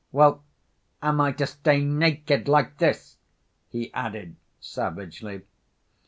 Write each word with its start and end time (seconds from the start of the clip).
"Well, 0.11 0.41
am 1.03 1.21
I 1.21 1.31
to 1.33 1.45
stay 1.45 1.85
naked 1.85 2.47
like 2.47 2.79
this?" 2.79 3.17
he 3.69 3.93
added 3.93 4.35
savagely. 4.59 5.43